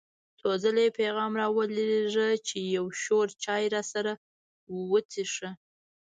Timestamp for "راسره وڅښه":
3.75-5.49